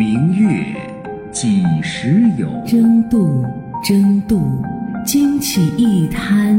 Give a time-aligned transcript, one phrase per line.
[0.00, 0.74] 明月
[1.30, 2.48] 几时有？
[2.66, 3.44] 争渡，
[3.84, 4.64] 争渡，
[5.04, 6.56] 惊起一滩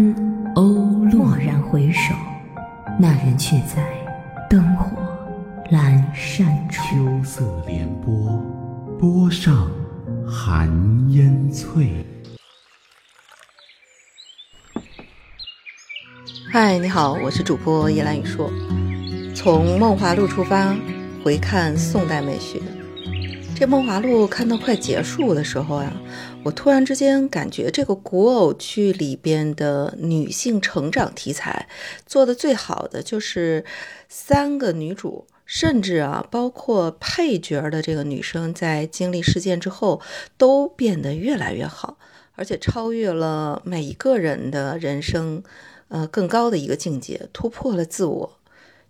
[0.54, 1.26] 鸥落。
[1.26, 2.14] 蓦然回首，
[3.00, 3.84] 那人却在
[4.48, 4.96] 灯火
[5.72, 6.84] 阑珊处。
[6.84, 8.40] 秋色连波，
[9.00, 9.72] 波上
[10.24, 10.70] 寒
[11.10, 12.06] 烟翠。
[16.52, 18.52] 嗨，你好，我是主播叶兰雨硕。
[19.34, 20.76] 从《梦华录》出发，
[21.24, 22.62] 回看宋代美学。
[23.62, 25.94] 这《梦华录》看到快结束的时候呀，
[26.44, 31.68] 我突然之间感觉这个古偶剧里边的女性成长题材
[32.08, 33.64] 做的最好的，就是
[34.10, 40.02] 三个女主，甚至啊，包括配角的这个女生，在经历事件之后，
[40.40, 42.00] 都变得越来越好，
[42.34, 45.44] 而且超越了每一个人的人生。
[45.90, 48.40] 呃，更高的一个境界，突破了自我。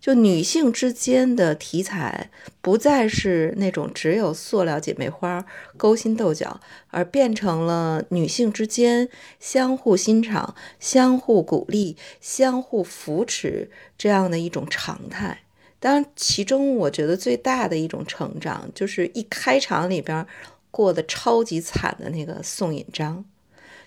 [0.02, 2.28] 就女性之间的题材，
[2.60, 15.42] 不再是那种只有塑料姐妹花勾心斗角，而变成了女性之间相互欣赏、相互鼓励、相互扶持这样的一种常态。
[15.78, 20.26] 当然，其中我觉得最大的一种成长，就是一开场里边
[20.72, 23.24] 过得超级惨的那个宋引章。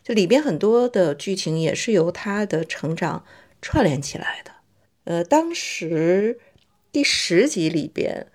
[0.01, 3.25] 就里边很多的剧情也是由他的成长
[3.61, 4.54] 串联起来的。
[5.05, 6.39] 呃，当时
[6.91, 8.27] 第十集里边，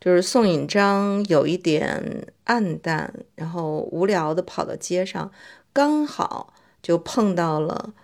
[0.00, 5.30] 就是宋引章有一点暗淡，然后无聊的跑到街上，
[5.72, 6.52] 刚好
[6.82, 7.94] 就碰到了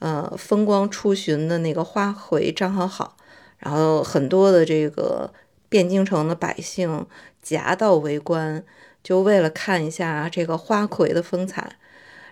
[0.00, 3.16] 呃风光出巡的那个花魁张好好，
[3.58, 5.32] 然后很多的这个
[5.70, 7.06] 汴京城的百姓
[7.40, 8.64] 夹道围观，
[9.02, 11.76] 就为了看一下这个花魁的风采。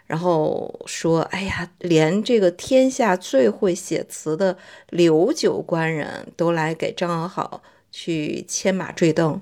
[0.06, 4.58] 然后说：“哎呀，连这个天下最会写词的
[4.90, 9.40] 刘九官人都来给张好好去牵马坠镫。”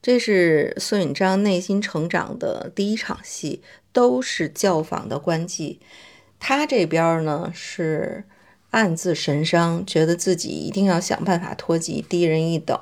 [0.00, 5.78] 这是宋引章内心成长的第一场戏，都是教坊的官妓。
[6.38, 8.24] 他这边呢是
[8.70, 12.78] 暗自神伤，觉得自己一定要想办法脱籍，低人一等。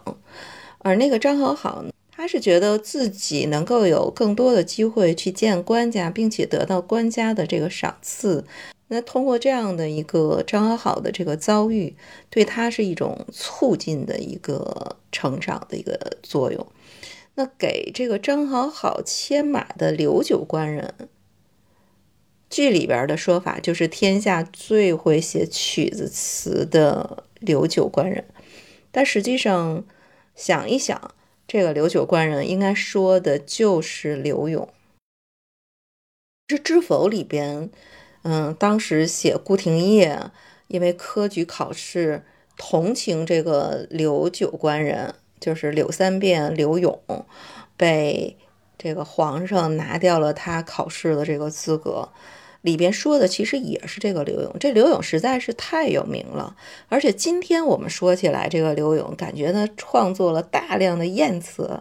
[0.79, 1.91] 而那个张好好呢？
[2.17, 8.47] 他是觉得自己能够有更多的机会去见官家，并且得到官家的这个赏赐。
[8.89, 11.95] 那通过这样的一个张好好的这个遭遇，
[12.31, 16.67] 对他是一种促进的一个成长的一个作用。
[17.35, 20.95] 那给这个张好好牵马的刘九官人，
[22.49, 28.25] 剧里边的说法就是天下最会写曲子词的刘九官人。
[28.91, 29.85] 但实际上
[30.35, 31.13] 想一想。
[31.47, 34.69] 这个刘九官人应该说的就是刘永。
[36.49, 37.71] 这《知否》里边，
[38.23, 40.31] 嗯，当时写顾廷烨
[40.69, 42.25] 因为科举考试
[42.57, 47.01] 同情这个刘九官人，就是柳三变刘永，
[47.77, 48.37] 被
[48.77, 52.09] 这个皇上拿掉了他考试的这个资格。
[52.67, 56.57] 里边说的其实也是这个刘永，这刘永实在是太有名了，
[56.89, 61.81] 而且今天我们说起来这个刘永，感觉呢创作了大量的艳词，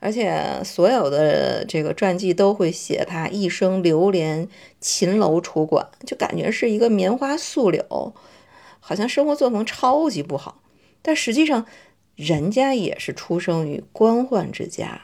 [0.00, 4.48] 而且所有的这个传记都会写他一生流连
[4.80, 8.14] 秦楼楚馆，就感觉是一个棉花素柳，
[8.80, 10.62] 好像生活作风超级不好，
[11.02, 11.66] 但实际上
[12.16, 15.02] 人家也是出生于官宦之家。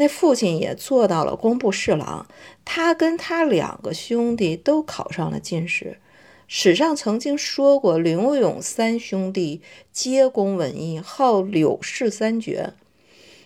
[0.00, 2.26] 那父亲也做到了工部侍郎，
[2.64, 5.98] 他跟他两个兄弟都考上了进士。
[6.48, 9.60] 史上曾经说过，刘永三兄弟
[9.92, 12.72] 皆工文艺，号柳氏三绝。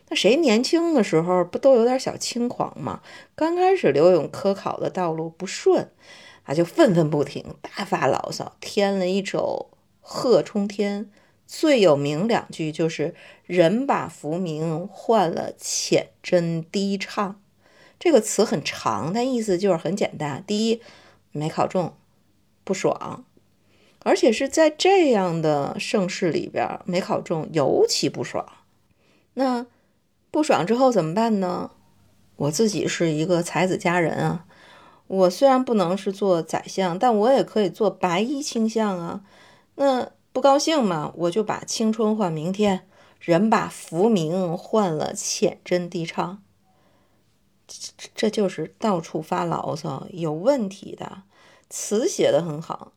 [0.08, 3.00] 那谁年轻的时候不都有点小轻狂吗？
[3.34, 5.90] 刚开始刘永科考的道路不顺，
[6.44, 11.06] 啊，就愤愤不平，大发牢骚，添了一首《贺冲天》。
[11.46, 13.14] 最有名两句就是
[13.46, 17.40] “人把浮名换了浅斟低唱”，
[18.00, 20.42] 这个词很长，但意思就是很简单。
[20.46, 20.80] 第一，
[21.32, 21.94] 没考中，
[22.64, 23.24] 不爽，
[24.00, 28.46] 而且是在这样的盛世里边没考中，尤其不爽。
[29.34, 29.66] 那
[30.30, 31.70] 不爽之后怎么办呢？
[32.36, 34.46] 我自己是一个才子佳人啊，
[35.06, 39.20] 我虽然不能是做宰相，但我也可以做白衣卿相啊。
[39.74, 40.13] 那。
[40.34, 42.88] 不高兴嘛，我就把青春换明天，
[43.20, 46.42] 人把浮名换了浅斟低唱，
[47.68, 51.22] 这这就是到处发牢骚，有问题的
[51.70, 52.90] 词写的很好，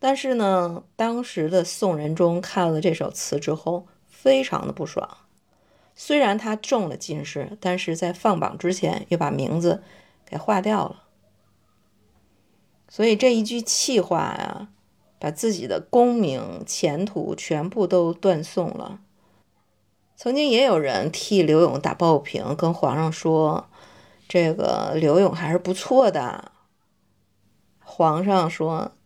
[0.00, 5.08] 但是呢，当时的宋仁宗看了这首词之后，非常的不爽。
[5.94, 9.84] 虽然他中了进士，但是在放榜之前又把名字
[10.26, 11.04] 给划掉了，
[12.88, 14.70] 所以这一句气话呀。
[15.22, 18.98] 把自己的功名前途全部都断送了。
[20.16, 23.68] 曾经也有人替刘勇打抱不平，跟皇上说
[24.26, 26.50] ：“这个刘勇还是不错的。”
[27.78, 28.96] 皇上说：“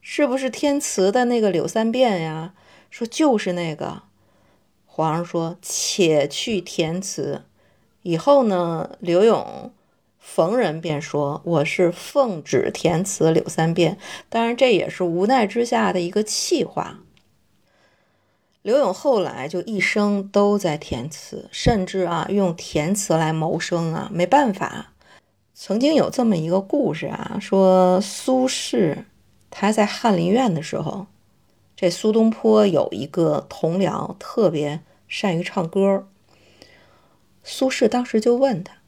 [0.00, 2.54] 是不是天慈的那个柳三变呀？”
[2.88, 4.02] 说：“就是那个。”
[4.86, 7.42] 皇上说：“且去填词。”
[8.02, 9.72] 以后呢，刘勇
[10.26, 13.98] 逢人便说：“我是奉旨填词柳三变。”
[14.30, 17.00] 当然，这也是无奈之下的一个气话。
[18.62, 24.94] 刘永后来就一生都在填词，甚至啊用填词来谋生啊，没办法。
[25.52, 29.04] 曾经有这么一个故事啊，说苏轼
[29.50, 31.06] 他在翰林院的时候，
[31.76, 36.08] 这苏东坡有一个同僚特别善于唱歌。
[37.44, 38.78] 苏轼当时就问他：“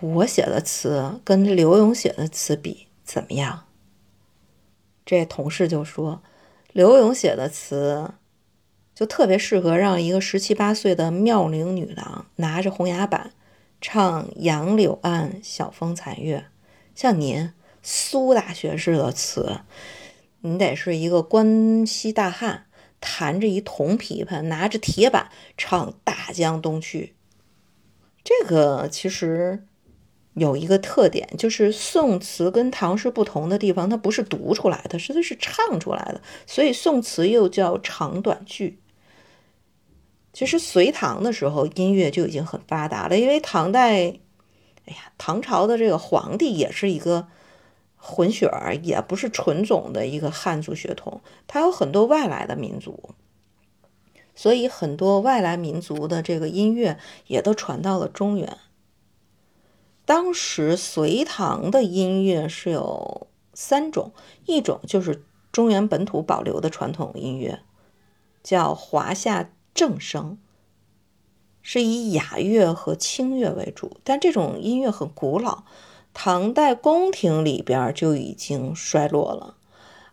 [0.00, 3.66] 我写的词跟刘永写的词比怎么样？”
[5.04, 6.22] 这同事就说
[6.72, 8.12] ：“刘永写的词。”
[8.94, 13.32] 就特别适合让一个十七八岁的妙龄女郎拿着红牙板
[13.78, 16.46] 唱“杨柳岸，晓风残月”。
[16.96, 17.52] 像您
[17.82, 19.60] 苏大学士的词，
[20.40, 22.64] 你得是一个关西大汉，
[22.98, 25.28] 弹着一铜琵琶，拿着铁板
[25.58, 27.14] 唱“大江东去”。
[28.24, 29.66] 这个其实
[30.36, 38.78] 有一个特点，就是宋词跟唐诗不同的地方，它不是读出来的，是它是唱出来的，所以宋词又叫长短句。
[40.34, 43.94] 其实隋唐的时候，音乐就已经很发达了，因为唐代，
[44.84, 47.28] 哎呀，唐朝的这个皇帝也是一个
[47.96, 53.14] 混血儿，也不是纯种的一个汉族血统，他有很多外来的民族，
[54.34, 58.58] 所以很多外来民族的这个音乐也都传到了中原。
[60.06, 64.12] 当时隋唐的音乐是有三种，
[64.46, 65.22] 一种就是
[65.52, 67.60] 中原本土保留的传统音乐，
[68.42, 69.50] 叫华夏。
[69.74, 70.38] 正声
[71.60, 75.64] 是以雅乐和清乐为主，但这种音乐很古老，
[76.14, 79.58] 唐代宫廷里边就已经衰落了。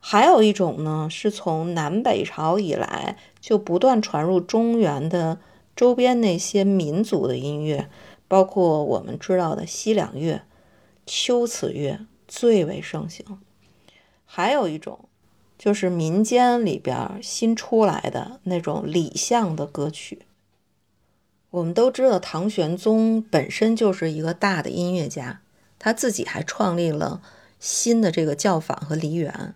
[0.02, 5.40] 还有一种呢，是从南北朝以来就不断传入中原的
[5.78, 7.90] 周边那些民族的音乐，
[8.34, 10.42] 包括我们知道的西凉乐、
[11.06, 13.24] 秋瓷乐最为盛行。
[14.26, 15.08] 还有一种。
[15.56, 20.24] 就是民间里边新出来的那种礼相的歌曲。
[21.52, 25.42] 我们都知道，唐玄宗本身就是一个大的音乐家，
[25.80, 27.22] 他自己还创立了
[27.60, 29.56] 新的这个教坊和梨园。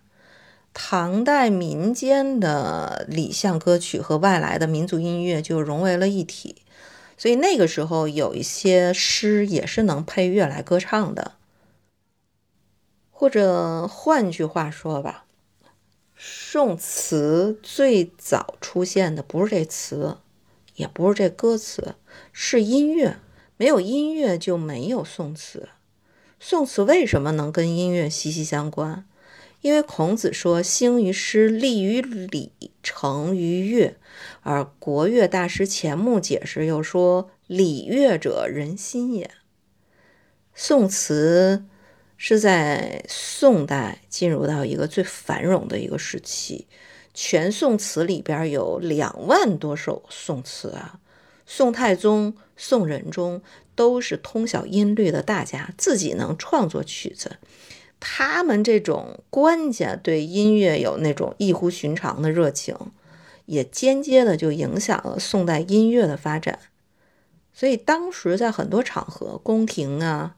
[0.72, 6.62] 唐代民间的礼相歌曲和外来的民族音乐就融为了一体，
[7.18, 11.32] 所以那个时候有一些诗也是能配乐来歌唱的。
[13.10, 15.26] 或者换句话说吧。
[16.16, 20.16] 宋词最早出现的不是这词，
[20.76, 21.94] 也不是这歌词，
[22.32, 23.18] 是音乐。
[23.56, 25.68] 没有音乐就没有宋词。
[26.40, 29.04] 宋词为什么能跟音乐息息相关？
[29.60, 32.52] 因为孔子说：“兴于诗，立于礼，
[32.82, 33.96] 成于乐。”
[34.42, 39.30] 而国乐大师钱穆解释又说：“礼乐者，人心也。”
[40.54, 41.64] 宋词。
[42.20, 46.66] 是在宋代进入到一个最繁荣的一个时期，
[47.14, 50.98] 全宋词里边有两万多首宋词啊。
[51.46, 53.40] 宋太宗、宋仁宗
[53.76, 57.36] 都是通晓音律的大家，自己能创作曲子。
[58.00, 62.76] 他们这种官家对音乐有那种异乎寻常的热情，
[63.46, 66.58] 也间接的就影响了宋代音乐的发展。
[67.52, 70.34] 所以当时在很多场合，宫廷啊。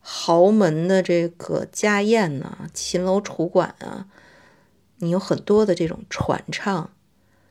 [0.00, 4.06] 豪门的这个家宴呐，秦楼楚馆啊，
[4.98, 6.90] 你有很多的这种传唱，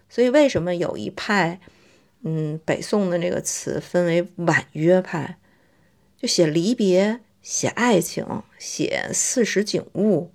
[0.10, 1.60] 所以为什么有一派，
[2.24, 5.38] 嗯，北宋的这个词分为婉约派，
[6.20, 10.32] 就写离别、写爱情、写四时景物，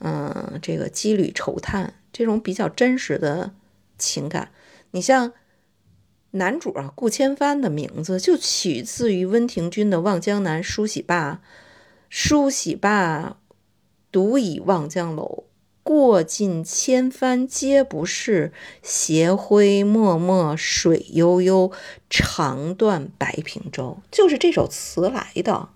[0.00, 3.54] 嗯，这个羁旅愁叹这种比较真实的
[3.96, 4.50] 情感。
[4.90, 5.32] 你像
[6.32, 11.40] 男主啊，顾千帆的名字就取自于温庭筠的《望江南》，梳洗罢。
[12.10, 13.38] 梳洗罢，
[14.12, 15.44] 独倚望江楼。
[15.82, 21.72] 过尽千帆皆不是，斜晖脉脉水悠悠。
[22.10, 25.70] 长断白平洲，就是这首词来的。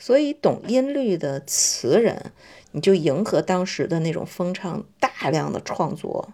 [0.00, 2.32] 所以，懂音律的词人，
[2.72, 6.30] 你就迎合当时的那种风唱，大量的创作。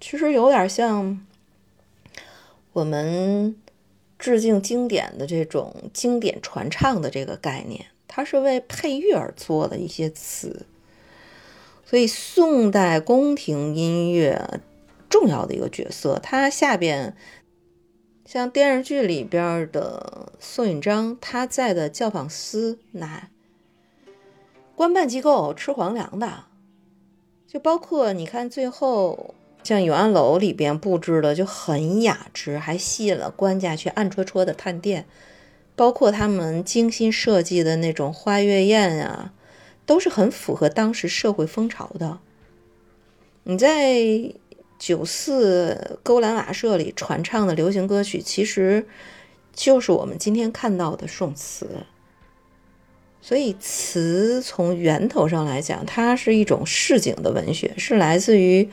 [0.00, 1.24] 其实有点像
[2.72, 3.56] 我们
[4.18, 7.86] 致敬经典的这种经典传唱的这个概念。
[8.08, 10.66] 它是为配乐而做的一些词，
[11.84, 14.60] 所以宋代宫廷音乐
[15.08, 16.18] 重要的一个角色。
[16.20, 17.14] 它下边
[18.28, 23.30] 像电视剧里边的宋引章，他在的教坊司那
[24.76, 26.44] 官办机构吃皇粮的，
[27.46, 35.06] 就包括你看最后像永安楼里边布置的就很雅致，还吸引了官家去暗戳戳的探店，
[35.74, 39.32] 包括他们精心设计的那种花月宴啊，
[39.86, 42.18] 都是很符合当时社会风潮的。
[43.44, 44.34] 你在。
[44.78, 48.86] 九四勾栏瓦舍里传唱的流行歌曲，其实
[49.52, 51.68] 就是我们今天看到的宋词。
[53.20, 58.68] 所以，词从源头上来讲，它是一种市井的文学，是来自于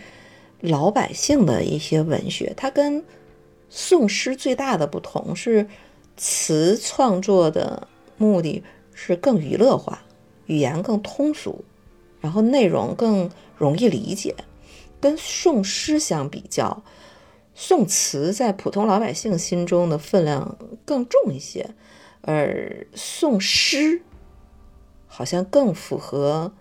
[0.61, 2.53] 老百姓的一些文学。
[2.55, 3.03] 它跟
[3.69, 5.67] 宋诗最大的不同是，
[6.15, 10.03] 词创作的目的是更娱乐化，
[10.45, 11.65] 语言更通俗，
[12.21, 14.35] 然后内容更容易理解。
[15.05, 16.83] 跟宋诗相比较，
[17.53, 21.75] 宋词在普通老百姓心中的分量更重一些，
[22.21, 24.01] 而宋诗
[25.05, 26.51] 好像更符合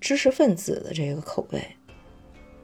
[0.00, 1.76] 知识分子的这个口味。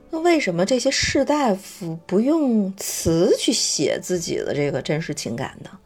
[0.08, 5.78] 那为什么这些士大夫不用词去写自己的这个真实情感呢？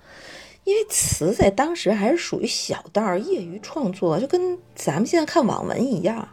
[0.63, 6.29] 因为词在当时还是属于小道业余创作，就跟咱们现在看网文一样，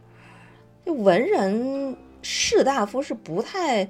[0.86, 1.98] 就文人。
[2.22, 3.90] 士大夫是不太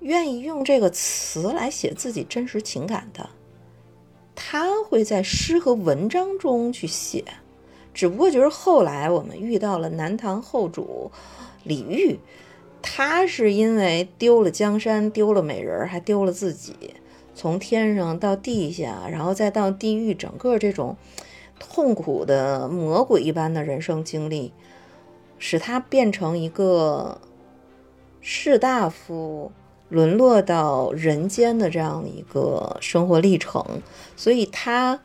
[0.00, 3.28] 愿意用这个词来写自己真实情感的，
[4.34, 7.24] 他会在诗和文章中去写。
[7.92, 11.10] 只不过就是后来我们遇到了南唐后主
[11.64, 12.18] 李煜，
[12.80, 16.94] 他是因为丢了江山、丢了美人，还丢了自己，
[17.34, 20.96] 从天上到地下，然后再到地狱，整个这种
[21.58, 24.52] 痛苦的魔鬼一般的人生经历，
[25.38, 27.20] 使他变成一个。
[28.20, 29.50] 士大夫
[29.88, 33.64] 沦落到人间的这样一个生活历程，
[34.16, 35.00] 所以他，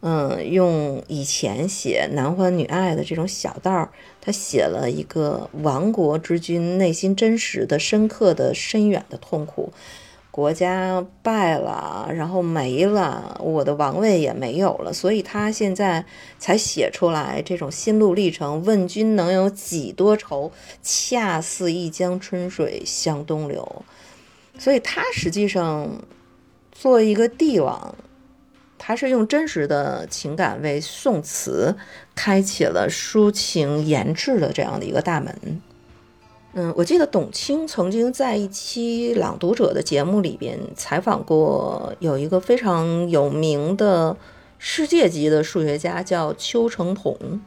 [0.00, 3.90] 嗯，用以前写男欢女爱的这种小道，
[4.20, 9.72] 他写了一个亡国之君内心真实的、深刻的、深远的痛苦。
[10.34, 16.04] 国家败了，然后没了，我的王位也没有了，所以他现在
[16.40, 18.60] 才写出来这种心路历程。
[18.64, 20.50] 问君能有几多愁？
[20.82, 23.84] 恰似一江春水向东流。
[24.58, 25.88] 所以他实际上
[26.72, 27.94] 做一个帝王，
[28.76, 31.76] 他是用真实的情感为宋词
[32.16, 35.62] 开启了抒情言志的这样的一个大门。
[36.56, 44.16] 嗯，我记得董卿曾经在一期《朗读者》的节目里边采访过，有一个非常有名的
[44.56, 47.40] 世界级的数学家叫邱成桐。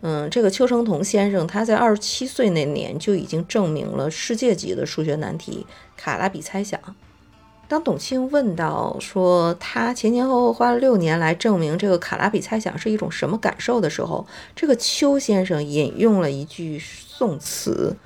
[0.00, 6.80] 嗯，这个邱成桐先生他在二十七岁那年就已经证明了世界级的数学难题卡拉比猜想。
[7.68, 16.82] 当董卿问到说他前前后后花了六年来证明这个卡拉比猜想是一种什么感受的时候，这个邱先生引用了一句。
[17.18, 17.96] 宋词，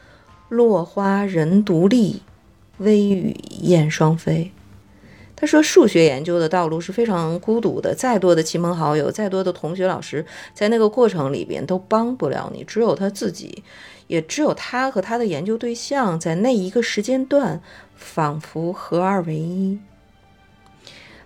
[0.49, 2.23] 落花人独立，
[2.78, 4.50] 微雨燕双飞。
[5.43, 13.65] 他说，数学研究的道路是非常孤独的，再多的亲朋好友，再多的同学老师，在那个过程里边都帮不了你，只有他自己，
[14.07, 17.61] 也只有他和他的研究对象在那一个时间段，
[17.97, 19.81] 仿佛合二为一。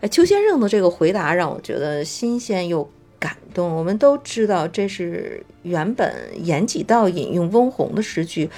[0.00, 2.90] 哎，邱先生的这个回答让我觉得新鲜又。
[3.18, 3.74] 感动。
[3.74, 8.50] 我们都知道，这是原本严几道引用翁虹的诗句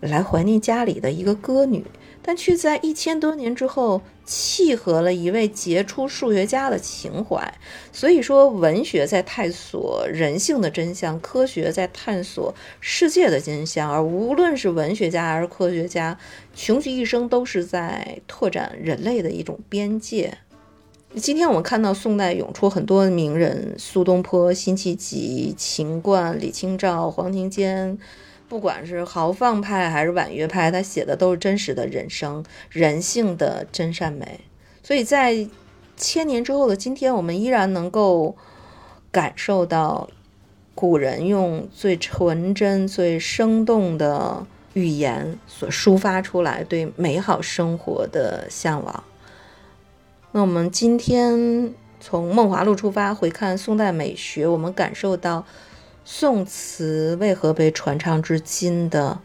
[0.00, 1.84] 来怀念家里的一个歌女，
[2.26, 7.52] 但却在一千多年之后契合了一位杰出数学家的情怀。
[7.92, 13.92] 所以说，文学在探索人性的真相，科学在探索世界的真相。
[13.92, 16.18] 而无论是文学家还是科学家，
[16.54, 20.38] 穷其一生都是在拓展人类的一种边界。
[21.16, 27.96] 今天我们看到宋代涌出很多名人，苏东坡、辛弃疾、秦观、李清照、黄庭坚，
[28.48, 34.40] 不管是豪放派还是婉约派，他写的都是真实的人生、人性的真善美。
[34.82, 35.48] 所以在
[35.96, 38.36] 千年之后的今天，我们依然能够
[39.10, 40.08] 感受到
[40.74, 49.04] 古人用最纯真、最生动的语言所抒发出来对美好生活的向往。
[50.32, 55.46] 那我们今天从梦华录出发，回看宋代美学，我们感受到
[56.04, 59.18] 宋词为何被传唱至今的，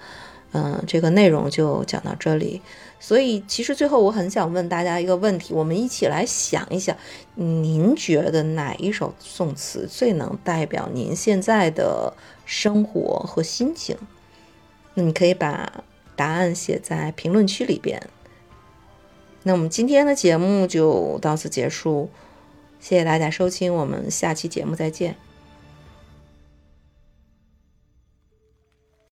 [0.53, 2.61] 嗯，这个内容就讲到这里。
[3.01, 6.95] 所以，其实最后我很想问大家一个问题，我们一起来想一想，
[7.35, 12.13] 您觉得哪一首宋词最能代表您现在的
[12.45, 13.95] 生活和心情？
[14.95, 15.83] 那你可以把
[16.17, 18.01] 答案写在评论区里边。
[19.43, 22.09] 那我们今天的节目就到此结束，
[22.81, 25.28] 谢谢大家收听，我们下期节目再见。